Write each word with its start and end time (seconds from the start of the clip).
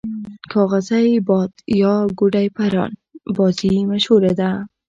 کاغذی 0.51 1.09
باد 1.27 1.51
یا 1.81 1.93
ګوډی 2.19 2.47
پران 2.55 2.91
بازی 3.35 3.73
مشهوره 3.91 4.31
ده. 4.39 4.51